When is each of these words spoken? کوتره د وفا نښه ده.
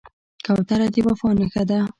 کوتره 0.45 0.87
د 0.93 0.95
وفا 1.05 1.29
نښه 1.39 1.63
ده. 1.69 1.79